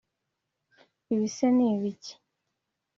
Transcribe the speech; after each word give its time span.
ibise 1.13 1.45
ni 1.55 1.65
ibiki 1.73 2.13